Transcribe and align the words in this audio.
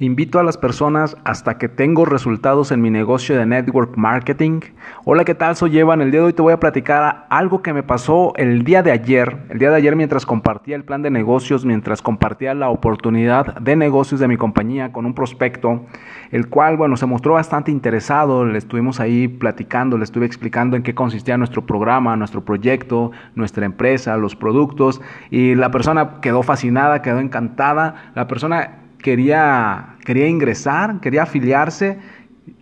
Invito 0.00 0.38
a 0.38 0.44
las 0.44 0.56
personas 0.56 1.16
hasta 1.24 1.58
que 1.58 1.68
tengo 1.68 2.04
resultados 2.04 2.70
en 2.70 2.80
mi 2.80 2.88
negocio 2.88 3.36
de 3.36 3.46
network 3.46 3.96
marketing. 3.96 4.60
Hola, 5.04 5.24
¿qué 5.24 5.34
tal? 5.34 5.56
Soy 5.56 5.76
Evan. 5.76 6.00
El 6.00 6.12
día 6.12 6.20
de 6.20 6.26
hoy 6.26 6.32
te 6.32 6.40
voy 6.40 6.52
a 6.52 6.60
platicar 6.60 7.26
algo 7.30 7.62
que 7.62 7.72
me 7.72 7.82
pasó 7.82 8.32
el 8.36 8.62
día 8.62 8.84
de 8.84 8.92
ayer. 8.92 9.38
El 9.48 9.58
día 9.58 9.70
de 9.70 9.76
ayer 9.76 9.96
mientras 9.96 10.24
compartía 10.24 10.76
el 10.76 10.84
plan 10.84 11.02
de 11.02 11.10
negocios, 11.10 11.64
mientras 11.64 12.00
compartía 12.00 12.54
la 12.54 12.68
oportunidad 12.68 13.56
de 13.56 13.74
negocios 13.74 14.20
de 14.20 14.28
mi 14.28 14.36
compañía 14.36 14.92
con 14.92 15.04
un 15.04 15.14
prospecto, 15.14 15.84
el 16.30 16.48
cual, 16.48 16.76
bueno, 16.76 16.96
se 16.96 17.06
mostró 17.06 17.32
bastante 17.32 17.72
interesado. 17.72 18.44
Le 18.44 18.58
estuvimos 18.58 19.00
ahí 19.00 19.26
platicando, 19.26 19.98
le 19.98 20.04
estuve 20.04 20.26
explicando 20.26 20.76
en 20.76 20.84
qué 20.84 20.94
consistía 20.94 21.36
nuestro 21.38 21.66
programa, 21.66 22.14
nuestro 22.14 22.44
proyecto, 22.44 23.10
nuestra 23.34 23.66
empresa, 23.66 24.16
los 24.16 24.36
productos. 24.36 25.00
Y 25.32 25.56
la 25.56 25.72
persona 25.72 26.20
quedó 26.20 26.44
fascinada, 26.44 27.02
quedó 27.02 27.18
encantada. 27.18 28.12
La 28.14 28.28
persona 28.28 28.84
quería, 29.08 29.96
quería 30.04 30.28
ingresar, 30.28 31.00
quería 31.00 31.22
afiliarse, 31.22 31.98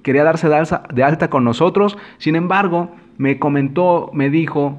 quería 0.04 0.22
darse 0.22 0.48
de 0.48 1.02
alta, 1.02 1.28
con 1.28 1.42
nosotros. 1.42 1.98
Sin 2.18 2.36
embargo, 2.36 2.92
me 3.18 3.40
comentó, 3.40 4.10
me 4.12 4.30
dijo, 4.30 4.78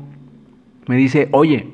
me 0.87 0.95
dice, 0.95 1.27
oye, 1.33 1.67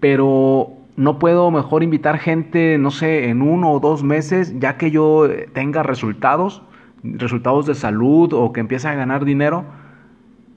pero 0.00 0.70
no 0.96 1.18
puedo 1.18 1.50
mejor 1.50 1.82
invitar 1.82 2.18
gente, 2.18 2.78
no 2.78 2.90
sé, 2.90 3.28
en 3.28 3.42
uno 3.42 3.72
o 3.72 3.78
dos 3.78 4.02
meses, 4.02 4.58
ya 4.58 4.78
que 4.78 4.90
yo 4.90 5.28
tenga 5.52 5.82
resultados, 5.82 6.62
resultados 7.02 7.66
de 7.66 7.74
salud 7.74 8.32
o 8.32 8.54
que 8.54 8.60
empiece 8.60 8.88
a 8.88 8.94
ganar 8.94 9.26
dinero. 9.26 9.66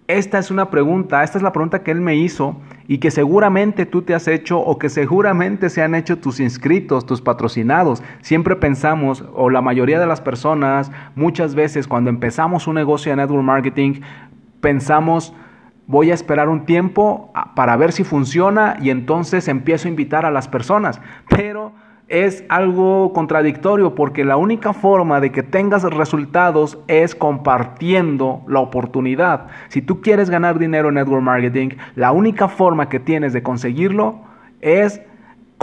Esta 0.07 0.39
es 0.39 0.51
una 0.51 0.69
pregunta, 0.69 1.21
esta 1.21 1.37
es 1.37 1.43
la 1.43 1.51
pregunta 1.51 1.83
que 1.83 1.91
él 1.91 1.99
me 1.99 2.15
hizo 2.15 2.55
y 2.87 2.97
que 2.97 3.11
seguramente 3.11 3.85
tú 3.85 4.01
te 4.01 4.13
has 4.13 4.27
hecho 4.27 4.59
o 4.59 4.77
que 4.77 4.89
seguramente 4.89 5.69
se 5.69 5.81
han 5.81 5.95
hecho 5.95 6.17
tus 6.17 6.39
inscritos, 6.39 7.05
tus 7.05 7.21
patrocinados. 7.21 8.03
Siempre 8.21 8.55
pensamos, 8.55 9.23
o 9.33 9.49
la 9.49 9.61
mayoría 9.61 9.99
de 9.99 10.07
las 10.07 10.21
personas, 10.21 10.91
muchas 11.15 11.55
veces 11.55 11.87
cuando 11.87 12.09
empezamos 12.09 12.67
un 12.67 12.75
negocio 12.75 13.11
de 13.11 13.17
network 13.17 13.43
marketing, 13.43 14.01
pensamos, 14.61 15.33
voy 15.87 16.11
a 16.11 16.13
esperar 16.13 16.49
un 16.49 16.65
tiempo 16.65 17.31
para 17.55 17.75
ver 17.75 17.91
si 17.91 18.03
funciona 18.03 18.77
y 18.81 18.89
entonces 18.89 19.47
empiezo 19.47 19.87
a 19.87 19.91
invitar 19.91 20.25
a 20.25 20.31
las 20.31 20.47
personas. 20.47 21.01
Pero 21.29 21.72
es 22.07 22.43
algo 22.49 23.13
contradictorio 23.13 23.95
porque 23.95 24.25
la 24.25 24.37
única 24.37 24.73
forma 24.73 25.19
de 25.19 25.31
que 25.31 25.43
tengas 25.43 25.83
resultados 25.83 26.77
es 26.87 27.15
compartiendo 27.15 28.41
la 28.47 28.59
oportunidad. 28.59 29.47
Si 29.69 29.81
tú 29.81 30.01
quieres 30.01 30.29
ganar 30.29 30.59
dinero 30.59 30.89
en 30.89 30.95
network 30.95 31.23
marketing, 31.23 31.69
la 31.95 32.11
única 32.11 32.47
forma 32.47 32.89
que 32.89 32.99
tienes 32.99 33.33
de 33.33 33.43
conseguirlo 33.43 34.19
es 34.61 35.01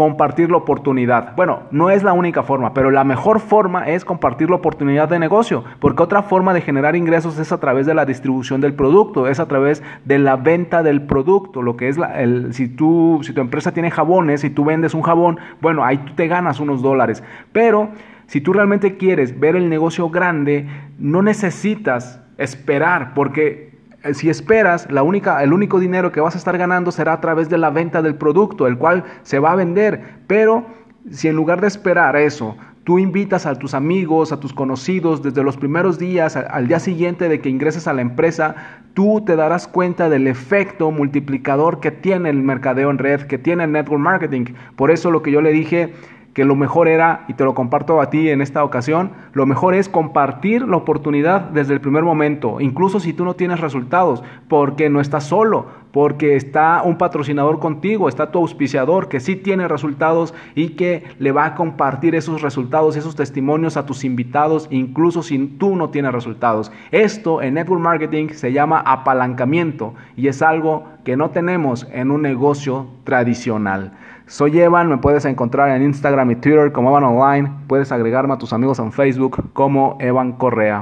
compartir 0.01 0.51
la 0.51 0.57
oportunidad. 0.57 1.37
Bueno, 1.37 1.65
no 1.73 1.91
es 1.91 2.03
la 2.03 2.15
única 2.15 2.43
forma, 2.43 2.73
pero 2.73 2.91
la 2.91 3.05
mejor 3.05 3.39
forma 3.39 3.87
es 3.87 4.07
compartir 4.07 4.49
la 4.49 4.57
oportunidad 4.57 5.11
de 5.11 5.19
negocio, 5.19 5.63
porque 5.79 6.03
otra 6.03 6.23
forma 6.23 6.55
de 6.55 6.63
generar 6.63 6.97
ingresos 6.97 7.39
es 7.39 7.53
a 7.53 7.61
través 7.61 7.85
de 7.85 7.93
la 7.93 8.07
distribución 8.07 8.63
del 8.63 8.73
producto, 8.73 9.29
es 9.29 9.41
a 9.41 9.47
través 9.47 9.83
de 10.07 10.19
la 10.19 10.37
venta 10.37 10.83
del 10.83 11.03
producto, 11.03 11.61
lo 11.61 11.77
que 11.77 11.89
es 11.89 11.99
la, 11.99 12.15
si, 12.53 12.69
tú, 12.69 13.21
si 13.23 13.35
tu 13.35 13.43
empresa 13.43 13.73
tiene 13.73 13.91
jabones 13.91 14.43
y 14.43 14.49
tú 14.49 14.65
vendes 14.65 14.95
un 14.95 15.03
jabón, 15.03 15.39
bueno, 15.61 15.85
ahí 15.85 15.99
tú 15.99 16.15
te 16.15 16.29
ganas 16.29 16.61
unos 16.61 16.81
dólares, 16.81 17.23
pero 17.53 17.91
si 18.25 18.41
tú 18.41 18.55
realmente 18.55 18.97
quieres 18.97 19.39
ver 19.39 19.55
el 19.55 19.69
negocio 19.69 20.09
grande, 20.09 20.67
no 20.99 21.21
necesitas 21.21 22.23
esperar, 22.39 23.13
porque 23.13 23.70
si 24.13 24.31
esperas, 24.31 24.91
la 24.91 25.03
única, 25.03 25.43
el 25.43 25.53
único 25.53 25.79
dinero 25.79 26.13
que 26.13 26.21
vas 26.21 26.35
a 26.35 26.39
estar 26.39 26.57
ganando 26.57 26.91
será 26.91 27.15
a 27.15 27.21
través 27.21 27.49
de 27.49 27.59
la 27.59 27.71
venta 27.71 28.03
del 28.03 28.15
producto, 28.15 28.67
el 28.67 28.79
cual 28.79 29.05
se 29.23 29.39
va 29.39 29.53
a 29.53 29.57
vender. 29.57 30.19
Pero 30.27 30.67
si 31.11 31.29
en 31.29 31.37
lugar 31.37 31.61
de 31.61 31.67
esperar 31.67 32.17
eso, 32.17 32.57
tú 32.85 32.99
invitas 32.99 33.47
a 33.47 33.55
tus 33.57 33.75
amigos, 33.75 34.33
a 34.33 34.41
tus 34.41 34.53
conocidos 34.53 35.23
desde 35.23 35.43
los 35.43 35.57
primeros 35.57 35.99
días, 35.99 36.37
al 36.37 36.67
día 36.67 36.81
siguiente 36.81 37.29
de 37.29 37.41
que 37.41 37.49
ingreses 37.49 37.87
a 37.87 37.93
la 37.93 38.03
empresa, 38.03 38.55
tú 38.95 39.23
te 39.25 39.37
darás 39.37 39.69
cuenta 39.69 40.09
del 40.09 40.27
efecto 40.27 40.91
multiplicador 40.91 41.81
que 41.81 41.91
tiene 41.91 42.31
el 42.31 42.43
mercadeo 42.43 42.91
en 42.91 42.99
red, 42.99 43.23
que 43.23 43.39
tiene 43.39 43.65
el 43.65 43.73
network 43.73 44.01
marketing. 44.01 44.47
Por 44.77 44.91
eso 44.91 45.11
lo 45.11 45.23
que 45.23 45.31
yo 45.31 45.41
le 45.41 45.53
dije 45.53 45.93
que 46.35 46.45
lo 46.45 46.55
mejor 46.55 46.89
era, 46.89 47.25
y 47.29 47.35
te 47.35 47.45
lo 47.45 47.55
comparto 47.55 48.01
a 48.01 48.11
ti 48.11 48.29
en 48.29 48.41
esta 48.41 48.63
ocasión, 48.63 49.11
lo 49.33 49.47
mejor 49.47 49.75
es 49.75 49.89
compartir 49.89 50.67
la 50.67 50.77
oportunidad 50.77 51.43
desde 51.51 51.75
el 51.75 51.81
primer 51.81 52.05
momento, 52.05 52.61
incluso 52.61 53.01
si 53.01 53.13
tú 53.13 53.25
no 53.25 53.35
tienes 53.35 53.61
resultados, 53.61 54.23
porque 54.49 54.91
no 54.91 55.01
estás 55.01 55.25
solo, 55.25 55.67
porque 55.93 56.37
está 56.37 56.83
un 56.85 56.99
patrocinador 56.99 57.59
contigo, 57.59 58.09
está 58.09 58.31
tu 58.31 58.39
auspiciador 58.39 59.09
que 59.09 59.21
sí 59.21 59.37
tiene 59.37 59.67
resultados 59.67 60.35
y 60.55 60.71
que 60.71 61.05
le 61.19 61.33
va 61.33 61.47
a 61.47 61.55
compartir 61.55 62.15
esos 62.15 62.43
resultados, 62.43 62.97
esos 62.97 63.17
testimonios 63.17 63.77
a 63.77 63.87
tus 63.87 64.05
invitados, 64.05 64.69
incluso 64.71 65.23
si 65.23 65.39
tú 65.39 65.75
no 65.75 65.91
tienes 65.91 66.13
resultados. 66.13 66.71
Esto 66.93 67.43
en 67.43 67.55
network 67.55 67.83
marketing 67.83 68.29
se 68.29 68.53
llama 68.53 68.81
apalancamiento 68.81 69.95
y 70.17 70.29
es 70.29 70.43
algo 70.43 70.85
que 71.05 71.17
no 71.17 71.31
tenemos 71.31 71.89
en 71.93 72.11
un 72.11 72.23
negocio 72.23 72.87
tradicional. 73.05 73.93
Soy 74.31 74.57
Evan, 74.61 74.89
me 74.89 74.97
puedes 74.97 75.25
encontrar 75.25 75.71
en 75.71 75.83
Instagram 75.83 76.31
y 76.31 76.37
Twitter 76.37 76.71
como 76.71 76.91
Evan 76.91 77.03
Online, 77.03 77.53
puedes 77.67 77.91
agregarme 77.91 78.35
a 78.35 78.39
tus 78.39 78.53
amigos 78.53 78.79
en 78.79 78.93
Facebook 78.93 79.51
como 79.53 79.97
Evan 79.99 80.35
Correa. 80.35 80.79